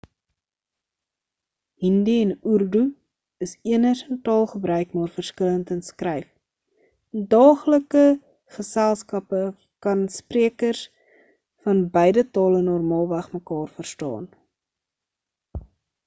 [1.83, 2.81] hindi en urdu
[3.45, 6.31] is eners in taalgebruik maar verskillend in skryf
[7.19, 8.05] in daaglike
[8.57, 9.43] geselskappe
[9.89, 10.83] kan sprekers
[11.69, 14.27] van beide tale normaalweg mekaar verstaan